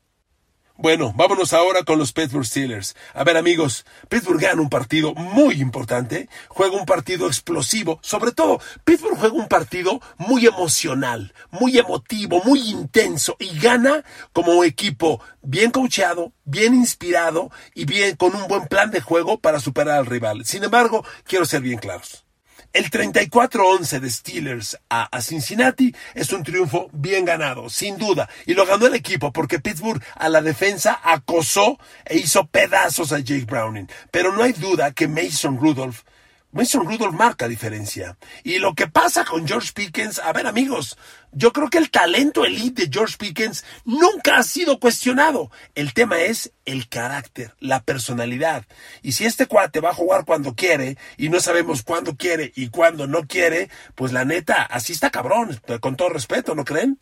Bueno, 0.81 1.13
vámonos 1.17 1.55
ahora 1.55 1.83
con 1.83 1.99
los 1.99 2.13
Pittsburgh 2.13 2.47
Steelers. 2.47 2.95
A 3.13 3.25
ver 3.25 3.37
amigos, 3.37 3.85
Pittsburgh 4.09 4.41
gana 4.41 4.63
un 4.63 4.69
partido 4.69 5.13
muy 5.13 5.61
importante, 5.61 6.29
juega 6.47 6.77
un 6.77 6.87
partido 6.87 7.27
explosivo, 7.27 7.99
sobre 8.01 8.31
todo 8.31 8.61
Pittsburgh 8.85 9.19
juega 9.19 9.35
un 9.35 9.49
partido 9.49 10.01
muy 10.19 10.47
emocional, 10.47 11.35
muy 11.51 11.77
emotivo, 11.79 12.45
muy 12.45 12.61
intenso 12.61 13.35
y 13.41 13.59
gana 13.59 14.05
como 14.33 14.63
equipo 14.63 15.21
bien 15.43 15.73
coachado, 15.73 16.33
bien 16.45 16.77
inspirado 16.77 17.51
y 17.75 17.85
bien 17.85 18.15
con 18.15 18.37
un 18.37 18.47
buen 18.47 18.69
plan 18.69 18.93
de 18.93 19.01
juego 19.01 19.41
para 19.41 19.59
superar 19.59 19.99
al 19.99 20.07
rival. 20.07 20.45
Sin 20.45 20.63
embargo, 20.63 21.05
quiero 21.25 21.45
ser 21.45 21.61
bien 21.61 21.81
claros. 21.81 22.28
El 22.73 22.91
34-11 22.91 23.99
de 23.99 24.11
Steelers 24.11 24.79
a, 24.91 25.09
Cincinnati 25.23 25.95
es 26.15 26.33
un 26.33 26.43
triunfo 26.43 26.91
bien 26.93 27.25
ganado, 27.25 27.71
sin 27.71 27.97
duda. 27.97 28.29
Y 28.47 28.55
lo 28.55 28.67
ganó 28.67 28.87
el 28.87 28.95
equipo 28.95 29.33
porque 29.33 29.59
Pittsburgh 29.59 30.03
a 30.15 30.29
la 30.29 30.43
defensa 30.43 31.01
acosó 31.03 31.79
e 32.05 32.19
hizo 32.19 32.47
pedazos 32.47 33.13
a 33.13 33.21
Jake 33.21 33.47
Browning. 33.47 33.89
Pero 34.11 34.35
no 34.35 34.43
hay 34.43 34.53
duda 34.53 34.93
que 34.93 35.09
Mason 35.09 35.59
Rudolph 35.59 36.03
Mason 36.51 36.87
Rudolph 36.87 37.15
marca 37.15 37.47
diferencia. 37.47 38.17
Y 38.43 38.59
lo 38.59 38.75
que 38.75 38.89
pasa 38.89 39.27
con 39.27 39.47
George 39.47 39.73
Pickens, 39.75 40.19
a 40.19 40.33
ver 40.33 40.47
amigos, 40.47 40.97
yo 41.31 41.53
creo 41.53 41.69
que 41.69 41.77
el 41.77 41.91
talento 41.91 42.47
elite 42.47 42.87
de 42.87 42.91
George 42.91 43.17
Pickens 43.19 43.67
nunca 43.85 44.39
ha 44.39 44.43
sido 44.43 44.81
cuestionado. 44.81 45.51
El 45.75 45.93
tema 45.93 46.21
es 46.21 46.53
el 46.65 46.89
carácter, 46.89 47.55
la 47.61 47.83
personalidad. 47.83 48.65
Y 49.03 49.13
si 49.13 49.27
este 49.27 49.45
cuate 49.47 49.81
va 49.81 49.91
a 49.91 49.95
jugar 49.95 50.25
cuando 50.25 50.55
quiere 50.55 50.97
y 51.19 51.29
no 51.29 51.39
sabemos 51.41 51.83
cuándo 51.83 52.17
quiere 52.17 52.51
y 52.57 52.71
cuándo 52.71 53.07
no 53.07 53.27
quiere, 53.27 53.69
pues 53.95 54.13
la 54.13 54.25
neta, 54.25 54.63
así 54.63 54.95
está 54.95 55.11
cabrón, 55.11 55.61
con 55.81 55.97
todo 55.97 56.09
respeto, 56.09 56.55
¿no 56.55 56.65
creen? 56.65 56.99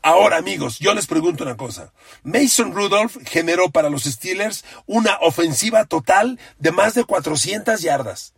Ahora, 0.00 0.36
amigos, 0.36 0.78
yo 0.78 0.94
les 0.94 1.08
pregunto 1.08 1.42
una 1.42 1.56
cosa. 1.56 1.92
Mason 2.22 2.72
Rudolph 2.72 3.16
generó 3.26 3.70
para 3.70 3.90
los 3.90 4.04
Steelers 4.04 4.64
una 4.86 5.18
ofensiva 5.20 5.86
total 5.86 6.38
de 6.58 6.70
más 6.70 6.94
de 6.94 7.02
400 7.02 7.82
yardas. 7.82 8.32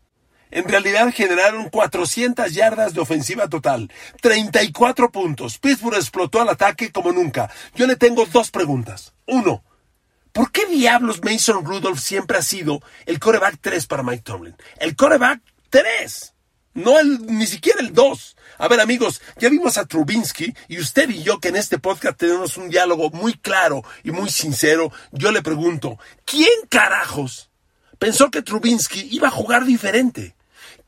En 0.53 0.69
realidad 0.69 1.11
generaron 1.15 1.71
400 1.71 2.53
yardas 2.53 2.93
de 2.93 3.01
ofensiva 3.01 3.49
total, 3.49 3.91
34 4.21 5.11
puntos. 5.11 5.57
Pittsburgh 5.57 5.97
explotó 5.97 6.43
al 6.43 6.51
ataque 6.51 6.93
como 6.93 7.11
nunca. 7.11 7.51
Yo 7.75 7.87
le 7.87 7.97
tengo 7.97 8.27
dos 8.27 8.51
preguntas. 8.51 9.15
Uno, 9.27 9.65
¿por 10.31 10.53
qué 10.53 10.67
diablos 10.67 11.23
Mason 11.25 11.65
Rudolph 11.65 11.99
siempre 11.99 12.37
ha 12.37 12.43
sido 12.43 12.83
el 13.07 13.19
coreback 13.19 13.61
3 13.63 13.87
para 13.87 14.03
Mike 14.03 14.25
Tomlin? 14.25 14.55
El 14.77 14.95
coreback 14.95 15.41
3. 15.71 16.35
No 16.75 17.01
el, 17.01 17.25
ni 17.25 17.47
siquiera 17.47 17.81
el 17.81 17.95
2. 17.95 18.37
A 18.59 18.69
ver 18.69 18.81
amigos, 18.81 19.23
ya 19.39 19.49
vimos 19.49 19.79
a 19.79 19.87
Trubinsky 19.87 20.53
y 20.69 20.79
usted 20.79 21.09
y 21.09 21.23
yo 21.23 21.41
que 21.41 21.49
en 21.49 21.57
este 21.57 21.79
podcast 21.79 22.19
tenemos 22.19 22.59
un 22.59 22.69
diálogo 22.69 23.09
muy 23.09 23.33
claro 23.33 23.85
y 24.05 24.11
muy 24.11 24.29
sincero. 24.29 24.93
Yo 25.13 25.33
le 25.33 25.41
pregunto, 25.41 25.99
¿quién 26.27 26.53
carajos 26.69 27.51
pensó 27.99 28.31
que 28.31 28.43
Trubinsky 28.43 29.09
iba 29.13 29.29
a 29.29 29.31
jugar 29.31 29.65
diferente? 29.65 30.37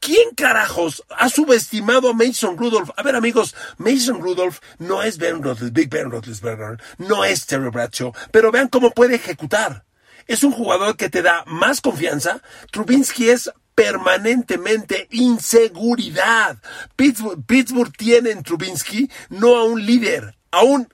¿Quién 0.05 0.35
carajos 0.37 1.03
ha 1.09 1.31
subestimado 1.31 2.11
a 2.11 2.13
Mason 2.13 2.59
Rudolph? 2.59 2.91
A 2.95 3.03
ver, 3.03 3.17
amigos, 3.17 3.55
Mason 3.79 4.21
Rudolph 4.21 4.59
no 4.79 5.03
es 5.03 5.17
Ben 5.17 5.41
Big 5.73 5.89
Ben 5.89 6.11
Roethlisberger, 6.11 6.79
no 6.99 7.25
es 7.25 7.47
Terry 7.47 7.71
Bradshaw, 7.71 8.13
pero 8.31 8.53
vean 8.53 8.69
cómo 8.69 8.91
puede 8.91 9.15
ejecutar. 9.15 9.87
Es 10.27 10.45
un 10.45 10.53
jugador 10.53 10.99
que 10.99 11.09
te 11.09 11.23
da 11.23 11.43
más 11.47 11.81
confianza. 11.81 12.43
Trubinsky 12.71 13.31
es 13.31 13.51
permanentemente 13.75 15.09
inseguridad. 15.11 16.59
Pittsburgh, 16.97 17.43
Pittsburgh 17.47 17.97
tiene 17.97 18.33
en 18.33 18.43
Trubinsky 18.43 19.11
no 19.31 19.57
a 19.57 19.65
un 19.65 19.87
líder, 19.87 20.37
a 20.51 20.65
un 20.65 20.87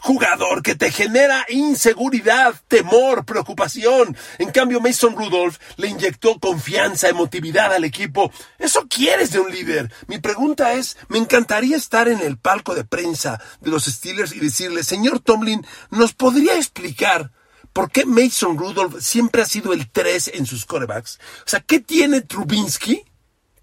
jugador 0.00 0.62
que 0.62 0.74
te 0.74 0.90
genera 0.90 1.44
inseguridad, 1.48 2.54
temor, 2.68 3.24
preocupación. 3.24 4.16
En 4.38 4.50
cambio, 4.50 4.80
Mason 4.80 5.16
Rudolph 5.16 5.58
le 5.76 5.88
inyectó 5.88 6.38
confianza, 6.38 7.08
emotividad 7.08 7.72
al 7.72 7.84
equipo. 7.84 8.32
Eso 8.58 8.86
quieres 8.88 9.30
de 9.30 9.40
un 9.40 9.50
líder. 9.50 9.92
Mi 10.06 10.18
pregunta 10.18 10.72
es, 10.72 10.96
me 11.08 11.18
encantaría 11.18 11.76
estar 11.76 12.08
en 12.08 12.20
el 12.20 12.38
palco 12.38 12.74
de 12.74 12.84
prensa 12.84 13.40
de 13.60 13.70
los 13.70 13.84
Steelers 13.84 14.34
y 14.34 14.40
decirle, 14.40 14.84
señor 14.84 15.20
Tomlin, 15.20 15.66
¿nos 15.90 16.12
podría 16.12 16.56
explicar 16.56 17.30
por 17.72 17.90
qué 17.90 18.04
Mason 18.04 18.58
Rudolph 18.58 19.00
siempre 19.00 19.42
ha 19.42 19.46
sido 19.46 19.72
el 19.72 19.90
3 19.90 20.32
en 20.34 20.46
sus 20.46 20.66
corebacks? 20.66 21.18
O 21.46 21.48
sea, 21.48 21.60
¿qué 21.60 21.80
tiene 21.80 22.22
Trubinsky? 22.22 23.04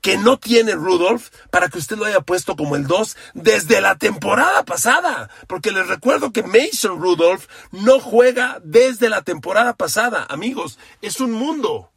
Que 0.08 0.18
no 0.18 0.38
tiene 0.38 0.72
Rudolph 0.72 1.28
para 1.52 1.68
que 1.68 1.80
usted 1.80 1.98
lo 1.98 2.06
haya 2.06 2.22
puesto 2.22 2.56
como 2.56 2.78
el 2.78 2.88
2 2.88 3.18
desde 3.34 3.82
la 3.82 3.98
temporada 3.98 4.64
pasada. 4.64 5.30
Porque 5.48 5.74
les 5.74 5.86
recuerdo 5.86 6.32
que 6.32 6.44
Mason 6.44 7.02
Rudolph 7.02 7.46
no 7.74 8.00
juega 8.00 8.62
desde 8.64 9.10
la 9.10 9.22
temporada 9.24 9.74
pasada. 9.74 10.26
Amigos, 10.30 10.80
es 11.02 11.20
un 11.20 11.34
mundo. 11.34 11.92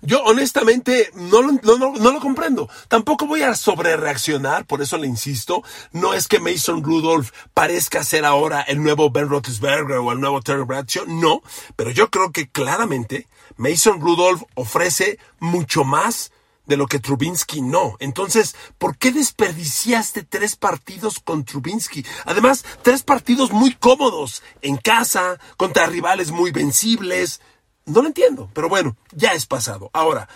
Yo 0.00 0.22
honestamente 0.22 1.10
no, 1.16 1.42
no, 1.42 1.76
no, 1.76 2.12
lo 2.12 2.20
comprendo. 2.20 2.70
Tampoco 2.86 3.26
voy 3.26 3.42
a 3.42 3.56
sobrereaccionar, 3.56 4.64
por 4.64 4.80
eso 4.80 4.96
le 4.96 5.08
insisto. 5.08 5.64
No 5.90 6.14
es 6.14 6.28
que 6.28 6.38
Mason 6.38 6.84
Rudolph 6.84 7.30
parezca 7.52 8.04
ser 8.04 8.26
ahora 8.26 8.60
el 8.60 8.80
nuevo 8.80 9.10
Ben 9.10 9.28
Roethlisberger 9.28 9.96
o 9.96 10.12
el 10.12 10.20
nuevo 10.20 10.40
Terry 10.40 10.62
Bradshaw. 10.62 11.04
No, 11.08 11.42
pero 11.74 11.90
yo 11.90 12.10
creo 12.10 12.30
que 12.30 12.48
claramente 12.48 13.26
Mason 13.56 14.00
Rudolph 14.00 14.42
ofrece 14.54 15.18
mucho 15.40 15.82
más 15.82 16.30
de 16.70 16.76
lo 16.76 16.86
que 16.86 17.00
Trubinsky 17.00 17.60
no. 17.60 17.96
Entonces, 17.98 18.54
¿por 18.78 18.96
qué 18.96 19.10
desperdiciaste 19.10 20.22
tres 20.22 20.54
partidos 20.54 21.18
con 21.18 21.44
Trubinsky? 21.44 22.06
Además, 22.24 22.64
tres 22.82 23.02
partidos 23.02 23.50
muy 23.50 23.74
cómodos, 23.74 24.42
en 24.62 24.76
casa, 24.76 25.38
contra 25.56 25.86
rivales 25.86 26.30
muy 26.30 26.52
vencibles. 26.52 27.40
No 27.86 28.02
lo 28.02 28.06
entiendo, 28.06 28.48
pero 28.54 28.68
bueno, 28.68 28.96
ya 29.10 29.32
es 29.32 29.46
pasado. 29.46 29.90
Ahora, 29.92 30.28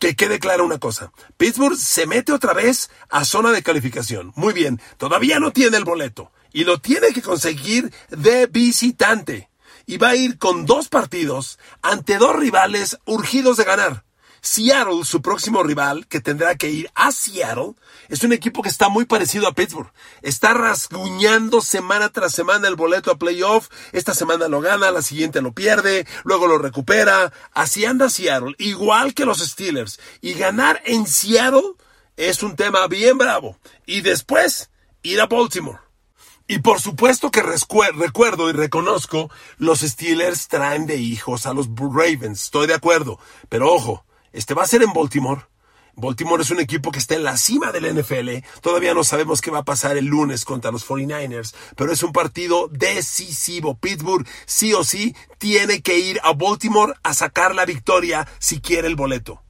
que 0.00 0.16
quede 0.16 0.38
clara 0.38 0.62
una 0.62 0.78
cosa. 0.78 1.12
Pittsburgh 1.36 1.76
se 1.76 2.06
mete 2.06 2.32
otra 2.32 2.54
vez 2.54 2.90
a 3.10 3.26
zona 3.26 3.52
de 3.52 3.62
calificación. 3.62 4.32
Muy 4.34 4.54
bien, 4.54 4.80
todavía 4.96 5.38
no 5.38 5.52
tiene 5.52 5.76
el 5.76 5.84
boleto 5.84 6.32
y 6.50 6.64
lo 6.64 6.80
tiene 6.80 7.08
que 7.08 7.20
conseguir 7.20 7.92
de 8.08 8.46
visitante. 8.46 9.50
Y 9.84 9.98
va 9.98 10.10
a 10.10 10.16
ir 10.16 10.38
con 10.38 10.64
dos 10.64 10.88
partidos 10.88 11.58
ante 11.82 12.16
dos 12.16 12.36
rivales 12.36 12.98
urgidos 13.04 13.58
de 13.58 13.64
ganar. 13.64 14.07
Seattle, 14.40 15.04
su 15.04 15.22
próximo 15.22 15.62
rival, 15.62 16.06
que 16.06 16.20
tendrá 16.20 16.54
que 16.56 16.70
ir 16.70 16.90
a 16.94 17.12
Seattle, 17.12 17.74
es 18.08 18.22
un 18.22 18.32
equipo 18.32 18.62
que 18.62 18.68
está 18.68 18.88
muy 18.88 19.04
parecido 19.04 19.46
a 19.48 19.52
Pittsburgh. 19.52 19.92
Está 20.22 20.54
rasguñando 20.54 21.60
semana 21.60 22.08
tras 22.10 22.32
semana 22.32 22.68
el 22.68 22.76
boleto 22.76 23.10
a 23.10 23.18
playoff. 23.18 23.68
Esta 23.92 24.14
semana 24.14 24.48
lo 24.48 24.60
gana, 24.60 24.90
la 24.90 25.02
siguiente 25.02 25.42
lo 25.42 25.52
pierde, 25.52 26.06
luego 26.24 26.46
lo 26.46 26.58
recupera. 26.58 27.32
Así 27.52 27.84
anda 27.84 28.10
Seattle, 28.10 28.54
igual 28.58 29.14
que 29.14 29.24
los 29.24 29.38
Steelers. 29.38 30.00
Y 30.20 30.34
ganar 30.34 30.82
en 30.84 31.06
Seattle 31.06 31.74
es 32.16 32.42
un 32.42 32.56
tema 32.56 32.86
bien 32.86 33.18
bravo. 33.18 33.58
Y 33.86 34.00
después, 34.00 34.70
ir 35.02 35.20
a 35.20 35.26
Baltimore. 35.26 35.80
Y 36.50 36.60
por 36.60 36.80
supuesto 36.80 37.30
que 37.30 37.42
recuerdo 37.42 38.48
y 38.48 38.52
reconozco, 38.52 39.30
los 39.58 39.80
Steelers 39.80 40.48
traen 40.48 40.86
de 40.86 40.96
hijos 40.96 41.44
a 41.44 41.52
los 41.52 41.68
Ravens, 41.76 42.44
estoy 42.44 42.66
de 42.66 42.72
acuerdo. 42.72 43.20
Pero 43.50 43.70
ojo, 43.70 44.06
este 44.38 44.54
va 44.54 44.62
a 44.62 44.68
ser 44.68 44.84
en 44.84 44.92
Baltimore. 44.92 45.42
Baltimore 45.96 46.40
es 46.40 46.52
un 46.52 46.60
equipo 46.60 46.92
que 46.92 47.00
está 47.00 47.16
en 47.16 47.24
la 47.24 47.36
cima 47.36 47.72
del 47.72 47.92
NFL. 47.92 48.46
Todavía 48.60 48.94
no 48.94 49.02
sabemos 49.02 49.40
qué 49.40 49.50
va 49.50 49.58
a 49.58 49.64
pasar 49.64 49.96
el 49.96 50.04
lunes 50.04 50.44
contra 50.44 50.70
los 50.70 50.86
49ers, 50.86 51.56
pero 51.74 51.92
es 51.92 52.04
un 52.04 52.12
partido 52.12 52.68
decisivo. 52.68 53.76
Pittsburgh 53.76 54.24
sí 54.46 54.72
o 54.74 54.84
sí 54.84 55.16
tiene 55.38 55.82
que 55.82 55.98
ir 55.98 56.20
a 56.22 56.34
Baltimore 56.34 56.92
a 57.02 57.14
sacar 57.14 57.52
la 57.56 57.64
victoria 57.64 58.28
si 58.38 58.60
quiere 58.60 58.86
el 58.86 58.94
boleto. 58.94 59.42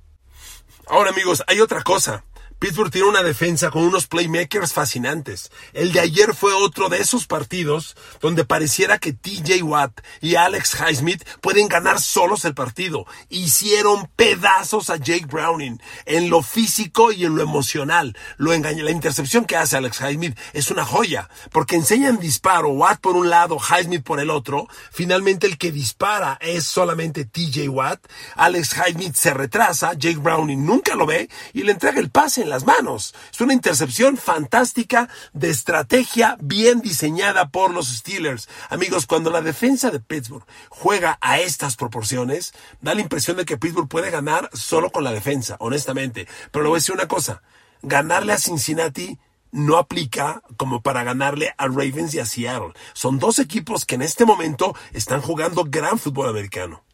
Ahora 0.87 1.11
amigos, 1.11 1.45
hay 1.49 1.61
otra 1.61 1.83
cosa. 1.83 2.25
Pittsburgh 2.59 2.91
tiene 2.91 3.07
una 3.07 3.23
defensa 3.23 3.71
con 3.71 3.85
unos 3.85 4.09
playmakers 4.09 4.73
fascinantes. 4.73 5.53
El 5.75 5.93
de 5.93 6.01
ayer 6.01 6.35
fue 6.35 6.53
otro 6.55 6.89
de 6.89 6.99
esos 6.99 7.29
partidos 7.29 7.97
donde 8.21 8.45
pareciera 8.45 8.99
que 8.99 9.13
TJ 9.13 9.63
Watt 9.63 10.01
y 10.21 10.35
Alex 10.35 10.75
Highsmith 10.75 11.23
pueden 11.41 11.69
ganar 11.69 12.01
solos 12.01 12.45
el 12.45 12.55
partido. 12.55 13.07
Hicieron 13.29 14.09
pedazos 14.17 14.91
a 14.91 14.97
Jake 14.97 15.27
Browning 15.27 15.81
en 16.05 16.31
lo 16.31 16.43
físico 16.43 17.13
y 17.13 17.25
en 17.25 17.37
lo 17.37 17.45
emocional. 17.45 18.17
Lo 18.39 18.53
engañó. 18.53 18.83
La 18.83 18.91
intercepción 18.91 19.45
que 19.45 19.57
hace 19.57 19.77
Alex 19.77 20.01
Highsmith 20.01 20.37
es 20.53 20.73
una 20.73 20.85
joya 20.85 21.31
porque 21.53 21.77
enseñan 21.77 22.19
disparo 22.19 22.71
Watt 22.71 23.01
por 23.01 23.15
un 23.15 23.31
lado, 23.31 23.57
Highsmith 23.59 24.03
por 24.03 24.19
el 24.19 24.31
otro. 24.31 24.67
Finalmente 24.91 25.47
el 25.47 25.59
que 25.59 25.71
dispara 25.71 26.37
es 26.41 26.67
solamente 26.67 27.25
TJ 27.25 27.69
Watt. 27.69 28.01
Alex 28.35 28.75
Highsmith 28.77 29.15
se 29.15 29.33
retrasa, 29.33 29.95
Jake 29.95 30.19
Browning 30.19 30.67
nunca 30.67 30.97
lo 30.97 31.07
ve 31.07 31.31
y 31.53 31.63
le 31.63 31.71
entrega 31.71 32.01
el 32.01 32.11
pase 32.11 32.48
las 32.49 32.65
manos. 32.65 33.15
Es 33.33 33.41
una 33.41 33.53
intercepción 33.53 34.17
fantástica 34.17 35.09
de 35.33 35.51
estrategia 35.51 36.37
bien 36.41 36.81
diseñada 36.81 37.49
por 37.49 37.73
los 37.73 37.89
Steelers. 37.89 38.49
Amigos, 38.71 39.07
cuando 39.07 39.31
la 39.31 39.41
defensa 39.41 39.91
de 39.91 40.01
Pittsburgh 40.01 40.45
juega 40.69 41.19
a 41.21 41.39
estas 41.39 41.77
proporciones, 41.77 42.53
da 42.81 42.95
la 42.95 43.01
impresión 43.01 43.37
de 43.37 43.45
que 43.45 43.59
Pittsburgh 43.59 43.89
puede 43.89 44.11
ganar 44.11 44.51
solo 44.53 44.91
con 44.91 45.05
la 45.05 45.13
defensa, 45.13 45.57
honestamente. 45.61 46.27
Pero 46.51 46.65
le 46.65 46.69
voy 46.69 46.77
a 46.77 46.81
decir 46.81 46.95
una 46.95 47.09
cosa, 47.09 47.43
ganarle 47.83 48.33
a 48.33 48.39
Cincinnati 48.39 49.19
no 49.51 49.79
aplica 49.79 50.43
como 50.57 50.83
para 50.83 51.05
ganarle 51.05 51.55
a 51.57 51.67
Ravens 51.67 52.15
y 52.15 52.21
a 52.21 52.27
Seattle. 52.27 52.73
Son 52.93 53.19
dos 53.19 53.39
equipos 53.39 53.85
que 53.85 53.95
en 53.95 54.03
este 54.03 54.25
momento 54.25 54.75
están 54.93 55.21
jugando 55.23 55.65
gran 55.65 55.99
fútbol 55.99 56.29
americano. 56.29 56.85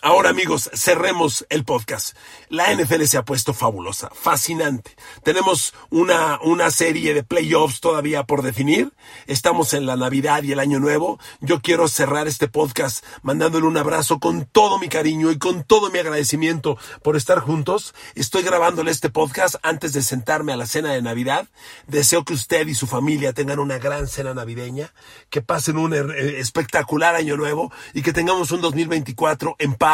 Ahora 0.00 0.30
amigos, 0.30 0.70
cerremos 0.74 1.44
el 1.50 1.64
podcast. 1.64 2.16
La 2.48 2.72
NFL 2.72 3.02
se 3.04 3.18
ha 3.18 3.24
puesto 3.24 3.52
fabulosa, 3.52 4.08
fascinante. 4.14 4.94
Tenemos 5.24 5.74
una, 5.90 6.38
una 6.40 6.70
serie 6.70 7.14
de 7.14 7.24
playoffs 7.24 7.80
todavía 7.80 8.22
por 8.22 8.42
definir. 8.42 8.92
Estamos 9.26 9.74
en 9.74 9.86
la 9.86 9.96
Navidad 9.96 10.44
y 10.44 10.52
el 10.52 10.60
Año 10.60 10.78
Nuevo. 10.78 11.18
Yo 11.40 11.60
quiero 11.62 11.88
cerrar 11.88 12.28
este 12.28 12.46
podcast 12.46 13.04
mandándole 13.22 13.66
un 13.66 13.76
abrazo 13.76 14.20
con 14.20 14.44
todo 14.44 14.78
mi 14.78 14.88
cariño 14.88 15.32
y 15.32 15.38
con 15.38 15.64
todo 15.64 15.90
mi 15.90 15.98
agradecimiento 15.98 16.78
por 17.02 17.16
estar 17.16 17.40
juntos. 17.40 17.92
Estoy 18.14 18.44
grabándole 18.44 18.92
este 18.92 19.10
podcast 19.10 19.56
antes 19.62 19.92
de 19.94 20.02
sentarme 20.02 20.52
a 20.52 20.56
la 20.56 20.66
cena 20.66 20.92
de 20.92 21.02
Navidad. 21.02 21.48
Deseo 21.88 22.24
que 22.24 22.34
usted 22.34 22.68
y 22.68 22.76
su 22.76 22.86
familia 22.86 23.32
tengan 23.32 23.58
una 23.58 23.78
gran 23.78 24.06
cena 24.06 24.32
navideña, 24.32 24.92
que 25.28 25.42
pasen 25.42 25.76
un 25.76 25.92
eh, 25.92 26.38
espectacular 26.38 27.16
Año 27.16 27.36
Nuevo 27.36 27.72
y 27.94 28.02
que 28.02 28.12
tengamos 28.12 28.52
un 28.52 28.60
2024 28.60 29.56
en 29.58 29.74
paz 29.74 29.87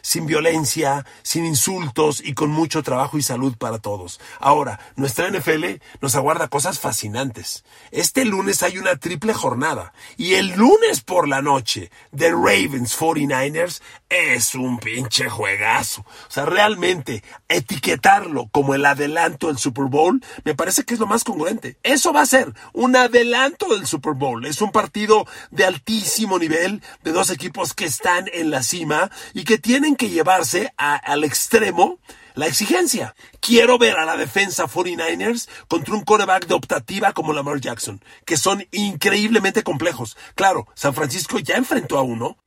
sin 0.00 0.26
violencia, 0.26 1.04
sin 1.22 1.44
insultos 1.44 2.22
y 2.24 2.34
con 2.34 2.50
mucho 2.50 2.82
trabajo 2.82 3.18
y 3.18 3.22
salud 3.22 3.56
para 3.56 3.78
todos. 3.78 4.20
Ahora, 4.38 4.80
nuestra 4.96 5.30
NFL 5.30 5.80
nos 6.00 6.14
aguarda 6.14 6.48
cosas 6.48 6.78
fascinantes. 6.78 7.64
Este 7.90 8.24
lunes 8.24 8.62
hay 8.62 8.78
una 8.78 8.96
triple 8.96 9.34
jornada 9.34 9.92
y 10.16 10.34
el 10.34 10.52
lunes 10.52 11.00
por 11.00 11.28
la 11.28 11.42
noche 11.42 11.90
de 12.12 12.30
Ravens 12.30 12.98
49ers 12.98 13.80
es 14.08 14.54
un 14.54 14.78
pinche 14.78 15.28
juegazo. 15.28 16.02
O 16.02 16.30
sea, 16.30 16.44
realmente 16.44 17.22
etiquetarlo 17.48 18.48
como 18.52 18.74
el 18.74 18.84
adelanto 18.86 19.48
del 19.48 19.58
Super 19.58 19.84
Bowl 19.84 20.22
me 20.44 20.54
parece 20.54 20.84
que 20.84 20.94
es 20.94 21.00
lo 21.00 21.06
más 21.06 21.24
congruente. 21.24 21.78
Eso 21.82 22.12
va 22.12 22.22
a 22.22 22.26
ser 22.26 22.52
un 22.72 22.96
adelanto 22.96 23.74
del 23.74 23.86
Super 23.86 24.14
Bowl. 24.14 24.44
Es 24.46 24.60
un 24.60 24.70
partido 24.70 25.26
de 25.50 25.64
altísimo 25.64 26.38
nivel 26.38 26.82
de 27.02 27.12
dos 27.12 27.30
equipos 27.30 27.74
que 27.74 27.84
están 27.86 28.26
en 28.32 28.50
la 28.50 28.62
cima 28.62 29.10
y 29.34 29.44
que 29.44 29.58
tienen 29.58 29.96
que 29.96 30.08
llevarse 30.08 30.72
al 30.78 31.24
extremo 31.24 31.98
la 32.34 32.46
exigencia. 32.46 33.14
Quiero 33.40 33.78
ver 33.78 33.98
a 33.98 34.04
la 34.04 34.16
defensa 34.16 34.66
49ers 34.66 35.48
contra 35.68 35.94
un 35.94 36.04
coreback 36.04 36.46
de 36.46 36.54
optativa 36.54 37.12
como 37.12 37.32
Lamar 37.32 37.60
Jackson, 37.60 38.02
que 38.24 38.36
son 38.36 38.66
increíblemente 38.72 39.62
complejos. 39.62 40.16
Claro, 40.34 40.66
San 40.74 40.94
Francisco 40.94 41.38
ya 41.38 41.56
enfrentó 41.56 41.98
a 41.98 42.02
uno 42.02 42.38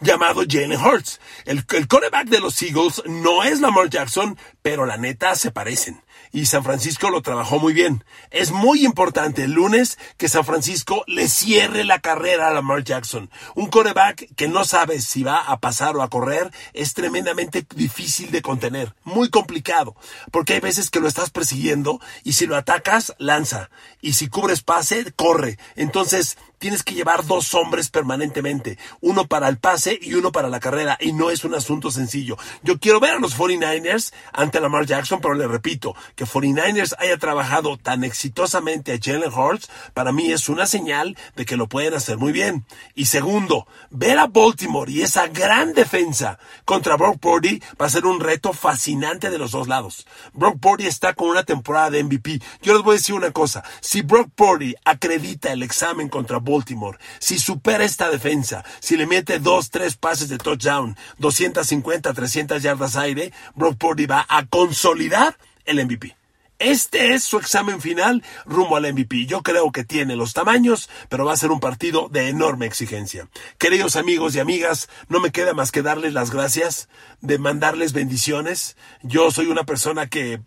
llamado 0.00 0.42
Jalen 0.48 0.80
Hurts. 0.80 1.20
El, 1.44 1.64
el 1.74 1.88
coreback 1.88 2.28
de 2.28 2.40
los 2.40 2.60
Eagles 2.62 3.02
no 3.06 3.42
es 3.42 3.60
Lamar 3.60 3.88
Jackson, 3.88 4.38
pero 4.62 4.86
la 4.86 4.96
neta 4.96 5.34
se 5.34 5.50
parecen 5.50 6.02
y 6.32 6.46
San 6.46 6.64
Francisco 6.64 7.10
lo 7.10 7.22
trabajó 7.22 7.58
muy 7.58 7.72
bien. 7.72 8.04
Es 8.30 8.50
muy 8.50 8.84
importante 8.84 9.44
el 9.44 9.52
lunes 9.52 9.98
que 10.16 10.28
San 10.28 10.44
Francisco 10.44 11.04
le 11.06 11.28
cierre 11.28 11.84
la 11.84 12.00
carrera 12.00 12.48
a 12.48 12.52
Lamar 12.52 12.84
Jackson. 12.84 13.30
Un 13.54 13.68
coreback 13.68 14.34
que 14.36 14.48
no 14.48 14.64
sabe 14.64 15.00
si 15.00 15.22
va 15.22 15.38
a 15.38 15.60
pasar 15.60 15.96
o 15.96 16.02
a 16.02 16.10
correr 16.10 16.50
es 16.72 16.94
tremendamente 16.94 17.66
difícil 17.74 18.30
de 18.30 18.42
contener, 18.42 18.94
muy 19.04 19.30
complicado, 19.30 19.96
porque 20.30 20.54
hay 20.54 20.60
veces 20.60 20.90
que 20.90 21.00
lo 21.00 21.08
estás 21.08 21.30
persiguiendo 21.30 22.00
y 22.24 22.32
si 22.32 22.46
lo 22.46 22.56
atacas, 22.56 23.14
lanza, 23.18 23.70
y 24.00 24.14
si 24.14 24.28
cubres 24.28 24.62
pase, 24.62 25.12
corre. 25.16 25.58
Entonces, 25.74 26.38
tienes 26.58 26.82
que 26.82 26.94
llevar 26.94 27.24
dos 27.26 27.54
hombres 27.54 27.90
permanentemente, 27.90 28.78
uno 29.00 29.26
para 29.26 29.48
el 29.48 29.58
pase 29.58 29.98
y 30.00 30.14
uno 30.14 30.32
para 30.32 30.48
la 30.48 30.60
carrera, 30.60 30.96
y 31.00 31.12
no 31.12 31.30
es 31.30 31.44
un 31.44 31.54
asunto 31.54 31.90
sencillo. 31.90 32.36
Yo 32.62 32.78
quiero 32.78 33.00
ver 33.00 33.12
a 33.12 33.18
los 33.18 33.36
49ers 33.36 34.12
ante 34.32 34.60
Lamar 34.60 34.86
Jackson, 34.86 35.20
pero 35.20 35.34
le 35.34 35.46
repito, 35.46 35.94
que 36.14 36.24
49ers 36.24 36.94
haya 36.98 37.16
trabajado 37.18 37.76
tan 37.76 38.04
exitosamente 38.04 38.92
a 38.92 38.98
Jalen 39.02 39.32
Hurts, 39.32 39.68
para 39.94 40.12
mí 40.12 40.32
es 40.32 40.48
una 40.48 40.66
señal 40.66 41.16
de 41.34 41.44
que 41.44 41.56
lo 41.56 41.68
pueden 41.68 41.94
hacer 41.94 42.18
muy 42.18 42.32
bien. 42.32 42.64
Y 42.94 43.06
segundo, 43.06 43.66
ver 43.90 44.18
a 44.18 44.26
Baltimore 44.26 44.90
y 44.90 45.02
esa 45.02 45.26
gran 45.28 45.72
defensa 45.74 46.38
contra 46.64 46.96
Brock 46.96 47.18
Purdy 47.18 47.62
va 47.80 47.86
a 47.86 47.90
ser 47.90 48.06
un 48.06 48.20
reto 48.20 48.52
fascinante 48.52 49.30
de 49.30 49.38
los 49.38 49.50
dos 49.50 49.68
lados. 49.68 50.06
Brock 50.32 50.58
Purdy 50.60 50.86
está 50.86 51.14
con 51.14 51.28
una 51.28 51.44
temporada 51.44 51.90
de 51.90 52.02
MVP. 52.02 52.40
Yo 52.62 52.74
les 52.74 52.82
voy 52.82 52.94
a 52.94 52.98
decir 52.98 53.14
una 53.14 53.30
cosa, 53.30 53.62
si 53.80 54.02
Brock 54.02 54.30
Purdy 54.34 54.74
acredita 54.84 55.52
el 55.52 55.62
examen 55.62 56.08
contra 56.08 56.38
Baltimore, 56.46 56.98
si 57.18 57.38
supera 57.38 57.84
esta 57.84 58.08
defensa, 58.08 58.64
si 58.80 58.96
le 58.96 59.06
mete 59.06 59.38
dos, 59.38 59.70
tres 59.70 59.96
pases 59.96 60.28
de 60.30 60.38
touchdown, 60.38 60.96
250, 61.18 62.14
300 62.14 62.62
yardas 62.62 62.96
aire, 62.96 63.32
Brock 63.54 63.76
Purdy 63.76 64.06
va 64.06 64.24
a 64.28 64.46
consolidar 64.46 65.36
el 65.66 65.84
MVP. 65.84 66.16
Este 66.58 67.12
es 67.12 67.22
su 67.22 67.36
examen 67.36 67.82
final 67.82 68.22
rumbo 68.46 68.76
al 68.76 68.90
MVP. 68.90 69.26
Yo 69.26 69.42
creo 69.42 69.70
que 69.72 69.84
tiene 69.84 70.16
los 70.16 70.32
tamaños, 70.32 70.88
pero 71.10 71.26
va 71.26 71.34
a 71.34 71.36
ser 71.36 71.50
un 71.50 71.60
partido 71.60 72.08
de 72.10 72.28
enorme 72.28 72.64
exigencia. 72.64 73.28
Queridos 73.58 73.96
amigos 73.96 74.34
y 74.34 74.40
amigas, 74.40 74.88
no 75.08 75.20
me 75.20 75.32
queda 75.32 75.52
más 75.52 75.70
que 75.70 75.82
darles 75.82 76.14
las 76.14 76.30
gracias, 76.30 76.88
de 77.20 77.38
mandarles 77.38 77.92
bendiciones. 77.92 78.78
Yo 79.02 79.30
soy 79.30 79.48
una 79.48 79.64
persona 79.64 80.06
que 80.06 80.40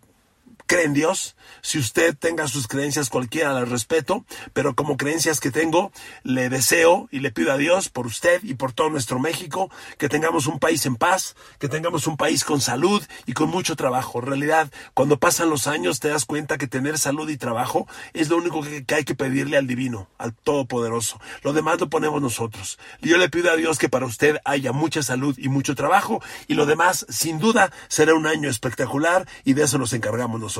cree 0.70 0.84
en 0.84 0.92
Dios. 0.92 1.34
Si 1.62 1.80
usted 1.80 2.16
tenga 2.16 2.46
sus 2.46 2.68
creencias 2.68 3.10
cualquiera, 3.10 3.52
las 3.52 3.68
respeto, 3.68 4.24
pero 4.52 4.76
como 4.76 4.96
creencias 4.96 5.40
que 5.40 5.50
tengo, 5.50 5.90
le 6.22 6.48
deseo 6.48 7.08
y 7.10 7.18
le 7.18 7.32
pido 7.32 7.50
a 7.50 7.56
Dios 7.56 7.88
por 7.88 8.06
usted 8.06 8.40
y 8.44 8.54
por 8.54 8.72
todo 8.72 8.88
nuestro 8.88 9.18
México 9.18 9.68
que 9.98 10.08
tengamos 10.08 10.46
un 10.46 10.60
país 10.60 10.86
en 10.86 10.94
paz, 10.94 11.34
que 11.58 11.68
tengamos 11.68 12.06
un 12.06 12.16
país 12.16 12.44
con 12.44 12.60
salud 12.60 13.02
y 13.26 13.32
con 13.32 13.50
mucho 13.50 13.74
trabajo. 13.74 14.20
En 14.20 14.26
realidad, 14.26 14.70
cuando 14.94 15.18
pasan 15.18 15.50
los 15.50 15.66
años 15.66 15.98
te 15.98 16.06
das 16.06 16.24
cuenta 16.24 16.56
que 16.56 16.68
tener 16.68 16.98
salud 16.98 17.28
y 17.28 17.36
trabajo 17.36 17.88
es 18.12 18.28
lo 18.28 18.36
único 18.36 18.62
que, 18.62 18.84
hay 18.94 19.02
que 19.02 19.16
pedirle 19.16 19.56
al 19.56 19.66
Divino, 19.66 20.08
al 20.18 20.34
Todopoderoso. 20.34 21.20
Lo 21.42 21.52
demás 21.52 21.80
lo 21.80 21.90
ponemos 21.90 22.22
nosotros. 22.22 22.78
Yo 23.02 23.18
le 23.18 23.28
pido 23.28 23.50
a 23.50 23.56
Dios 23.56 23.76
que 23.76 23.88
para 23.88 24.06
usted 24.06 24.36
haya 24.44 24.70
mucha 24.70 25.02
salud 25.02 25.36
y 25.36 25.48
mucho 25.48 25.74
trabajo 25.74 26.22
y 26.46 26.54
lo 26.54 26.64
demás, 26.64 27.06
sin 27.08 27.40
duda, 27.40 27.72
será 27.88 28.14
un 28.14 28.28
año 28.28 28.48
espectacular 28.48 29.26
y 29.42 29.54
de 29.54 29.64
eso 29.64 29.76
nos 29.76 29.92
encargamos 29.94 30.40
nosotros. 30.40 30.59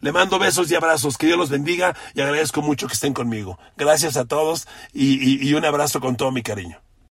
Le 0.00 0.12
mando 0.12 0.38
besos 0.38 0.70
y 0.70 0.74
abrazos, 0.74 1.18
que 1.18 1.26
Dios 1.26 1.38
los 1.38 1.50
bendiga 1.50 1.96
y 2.14 2.20
agradezco 2.20 2.62
mucho 2.62 2.86
que 2.86 2.94
estén 2.94 3.14
conmigo. 3.14 3.58
Gracias 3.76 4.16
a 4.16 4.24
todos 4.24 4.66
y, 4.92 5.52
un 5.54 5.64
abrazo 5.64 6.00
con 6.00 6.16
todo 6.16 6.30
mi 6.30 6.42
cariño. 6.42 6.80